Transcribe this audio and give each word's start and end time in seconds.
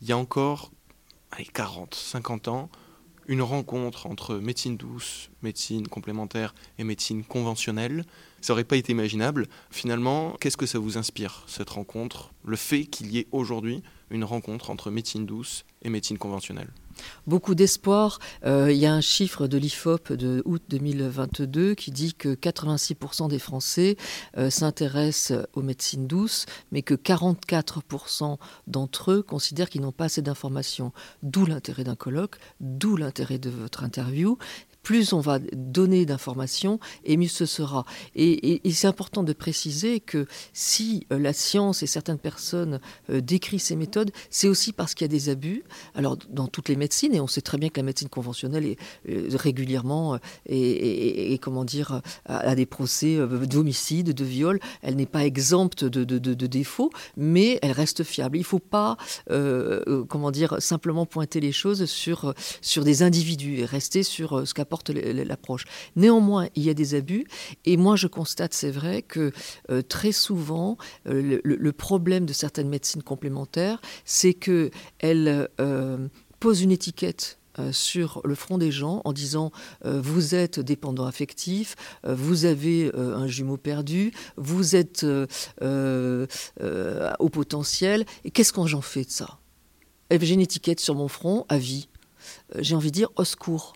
il 0.00 0.08
y 0.08 0.12
a 0.12 0.18
encore 0.18 0.70
allez, 1.30 1.46
40, 1.46 1.94
50 1.94 2.48
ans, 2.48 2.70
une 3.26 3.42
rencontre 3.42 4.06
entre 4.06 4.36
médecine 4.36 4.76
douce, 4.76 5.30
médecine 5.42 5.86
complémentaire 5.86 6.54
et 6.78 6.84
médecine 6.84 7.22
conventionnelle, 7.22 8.04
ça 8.40 8.52
n'aurait 8.52 8.64
pas 8.64 8.76
été 8.76 8.92
imaginable. 8.92 9.46
Finalement, 9.70 10.36
qu'est-ce 10.40 10.56
que 10.56 10.66
ça 10.66 10.78
vous 10.78 10.98
inspire, 10.98 11.44
cette 11.46 11.70
rencontre, 11.70 12.32
le 12.44 12.56
fait 12.56 12.86
qu'il 12.86 13.12
y 13.12 13.18
ait 13.18 13.28
aujourd'hui 13.30 13.82
une 14.10 14.24
rencontre 14.24 14.70
entre 14.70 14.90
médecine 14.90 15.26
douce 15.26 15.64
et 15.82 15.90
médecine 15.90 16.18
conventionnelle? 16.18 16.70
Beaucoup 17.26 17.54
d'espoir. 17.54 18.18
Euh, 18.44 18.72
il 18.72 18.78
y 18.78 18.86
a 18.86 18.92
un 18.92 19.00
chiffre 19.00 19.46
de 19.46 19.58
l'IFOP 19.58 20.12
de 20.12 20.42
août 20.44 20.62
2022 20.68 21.74
qui 21.74 21.90
dit 21.90 22.14
que 22.14 22.34
86% 22.34 23.28
des 23.28 23.38
Français 23.38 23.96
euh, 24.36 24.50
s'intéressent 24.50 25.46
aux 25.54 25.62
médecines 25.62 26.06
douces, 26.06 26.46
mais 26.72 26.82
que 26.82 26.94
44% 26.94 28.38
d'entre 28.66 29.12
eux 29.12 29.22
considèrent 29.22 29.70
qu'ils 29.70 29.82
n'ont 29.82 29.92
pas 29.92 30.06
assez 30.06 30.22
d'informations. 30.22 30.92
D'où 31.22 31.46
l'intérêt 31.46 31.84
d'un 31.84 31.96
colloque, 31.96 32.36
d'où 32.60 32.96
l'intérêt 32.96 33.38
de 33.38 33.50
votre 33.50 33.84
interview 33.84 34.38
plus 34.82 35.12
on 35.12 35.20
va 35.20 35.38
donner 35.38 36.06
d'informations, 36.06 36.80
et 37.04 37.16
mieux 37.16 37.28
ce 37.28 37.46
sera. 37.46 37.84
Et, 38.14 38.60
c'est 38.72 38.86
important 38.86 39.22
de 39.22 39.32
préciser 39.32 40.00
que 40.00 40.26
si 40.54 41.06
euh, 41.12 41.18
la 41.18 41.32
science 41.32 41.82
et 41.82 41.86
certaines 41.86 42.18
personnes 42.18 42.80
euh, 43.10 43.20
décrivent 43.20 43.60
ces 43.60 43.76
méthodes, 43.76 44.10
c'est 44.30 44.48
aussi 44.48 44.72
parce 44.72 44.94
qu'il 44.94 45.04
y 45.04 45.10
a 45.10 45.12
des 45.12 45.28
abus. 45.28 45.64
Alors 45.94 46.16
dans 46.30 46.46
toutes 46.46 46.68
les 46.68 46.76
médecines, 46.76 47.14
et 47.14 47.20
on 47.20 47.26
sait 47.26 47.42
très 47.42 47.58
bien 47.58 47.68
que 47.68 47.78
la 47.78 47.84
médecine 47.84 48.08
conventionnelle 48.08 48.64
est 48.64 48.78
euh, 49.08 49.28
régulièrement 49.34 50.18
et, 50.46 51.38
comment 51.42 51.64
dire 51.64 52.00
à, 52.24 52.54
des 52.54 52.66
procès 52.66 53.18
d'homicide, 53.46 54.12
de 54.12 54.24
viol, 54.24 54.60
elle 54.82 54.96
n'est 54.96 55.06
pas 55.06 55.24
exempte 55.24 55.84
de, 55.84 56.04
de, 56.04 56.46
défauts, 56.46 56.90
mais 57.16 57.58
elle 57.62 57.72
reste 57.72 58.02
fiable. 58.02 58.36
Il 58.36 58.40
ne 58.40 58.44
faut 58.44 58.58
pas 58.58 58.96
comment 59.26 60.30
dire 60.30 60.56
simplement 60.60 61.06
pointer 61.06 61.40
les 61.40 61.52
choses 61.52 61.84
sur 61.84 62.34
sur 62.60 62.84
des 62.84 63.02
individus 63.02 63.60
et 63.60 63.64
rester 63.64 64.02
sur 64.02 64.46
ce 64.46 64.54
qu'a 64.54 64.64
l'approche. 64.92 65.64
Néanmoins, 65.96 66.48
il 66.54 66.62
y 66.62 66.70
a 66.70 66.74
des 66.74 66.94
abus, 66.94 67.26
et 67.64 67.76
moi 67.76 67.96
je 67.96 68.06
constate, 68.06 68.54
c'est 68.54 68.70
vrai, 68.70 69.02
que 69.02 69.32
euh, 69.70 69.82
très 69.82 70.12
souvent, 70.12 70.76
euh, 71.06 71.40
le, 71.42 71.72
problème 71.72 72.26
de 72.26 72.32
certaines 72.32 72.68
médecines 72.68 73.02
complémentaires, 73.02 73.80
c'est 74.04 74.34
qu'elles 74.34 75.48
euh, 75.60 76.08
posent 76.40 76.62
une 76.62 76.72
étiquette 76.72 77.38
sur 77.72 78.22
le 78.24 78.34
front 78.34 78.56
des 78.56 78.70
gens 78.70 79.02
en 79.04 79.12
disant 79.12 79.50
vous 79.84 80.34
êtes 80.34 80.60
dépendant 80.60 81.04
affectif, 81.04 81.74
vous 82.04 82.46
avez 82.46 82.90
un 82.94 83.26
jumeau 83.26 83.58
perdu, 83.58 84.12
vous 84.36 84.76
êtes 84.76 85.04
au 85.60 87.28
potentiel, 87.28 88.06
et 88.24 88.30
qu'est-ce 88.30 88.54
qu'on 88.54 88.66
j'en 88.66 88.80
fais 88.80 89.04
de 89.04 89.10
ça? 89.10 89.40
Eh 90.08 90.18
J'ai 90.20 90.34
une 90.34 90.40
étiquette 90.40 90.80
sur 90.80 90.94
mon 90.94 91.08
front 91.08 91.44
à 91.50 91.58
vie. 91.58 91.88
J'ai 92.58 92.74
envie 92.74 92.90
de 92.90 92.94
dire 92.94 93.10
au 93.16 93.24
secours. 93.24 93.74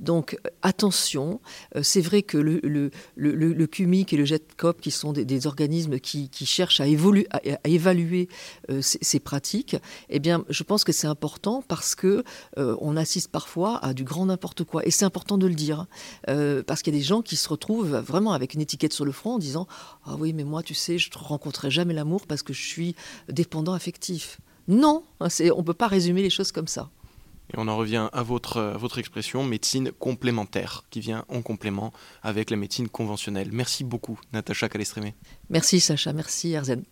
Donc 0.00 0.36
attention, 0.62 1.40
euh, 1.76 1.82
c'est 1.82 2.00
vrai 2.00 2.22
que 2.22 2.38
le, 2.38 3.66
CUMIC 3.66 4.12
et 4.12 4.16
le 4.16 4.24
JETCOP, 4.24 4.80
qui 4.80 4.90
sont 4.90 5.12
des, 5.12 5.46
organismes 5.46 5.98
qui, 5.98 6.30
cherchent 6.44 6.80
à, 6.80 6.86
évaluer 6.86 8.28
euh, 8.70 8.80
ces, 8.82 9.20
pratiques, 9.20 9.76
eh 10.10 10.18
bien, 10.18 10.44
je 10.48 10.62
pense 10.62 10.84
que 10.84 10.92
c'est 10.92 11.06
important 11.06 11.62
parce 11.66 11.94
que 11.94 12.24
euh, 12.58 12.76
on 12.80 12.96
assiste 12.96 13.30
parfois 13.30 13.78
à 13.84 13.94
du 13.94 14.04
grand 14.04 14.26
n'importe 14.26 14.64
quoi. 14.64 14.86
Et 14.86 14.90
c'est 14.90 15.04
important 15.04 15.38
de 15.38 15.46
le 15.46 15.54
dire, 15.54 15.86
parce 16.26 16.82
qu'il 16.82 16.94
y 16.94 16.96
a 16.96 17.00
des 17.00 17.04
gens 17.04 17.22
qui 17.22 17.36
se 17.36 17.48
retrouvent 17.48 17.96
vraiment 17.96 18.32
avec 18.32 18.54
une 18.54 18.60
étiquette 18.60 18.92
sur 18.92 19.04
le 19.04 19.12
front 19.12 19.34
en 19.34 19.38
disant 19.38 19.66
Ah 20.04 20.16
oui, 20.18 20.32
mais 20.32 20.44
moi, 20.44 20.62
tu 20.62 20.74
sais, 20.74 20.98
je 20.98 21.10
ne 21.10 21.22
rencontrerai 21.22 21.70
jamais 21.70 21.94
l'amour 21.94 22.26
parce 22.26 22.42
que 22.42 22.52
je 22.52 22.62
suis 22.62 22.94
dépendant 23.28 23.72
affectif. 23.72 24.40
Non, 24.68 25.04
on 25.20 25.26
ne 25.26 25.62
peut 25.62 25.74
pas 25.74 25.88
résumer 25.88 26.22
les 26.22 26.30
choses 26.30 26.52
comme 26.52 26.68
ça. 26.68 26.90
Et 27.52 27.58
on 27.58 27.68
en 27.68 27.76
revient 27.76 28.08
à 28.12 28.22
votre, 28.22 28.98
expression 28.98 29.44
médecine 29.44 29.92
complémentaire, 29.92 30.84
qui 30.90 31.00
vient 31.00 31.24
en 31.28 31.42
complément 31.42 31.92
avec 32.22 32.50
la 32.50 32.56
médecine 32.56 32.88
conventionnelle. 32.88 33.50
Merci 33.52 33.84
beaucoup, 33.84 34.18
Natacha 34.32 34.68
Calestrémé. 34.68 35.14
Merci, 35.50 35.80
Sacha. 35.80 36.12
Merci, 36.12 36.56
Arzen. 36.56 36.84